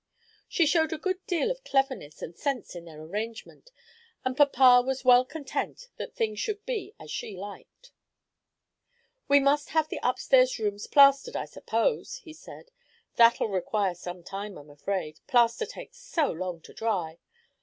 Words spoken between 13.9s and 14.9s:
some time, I'm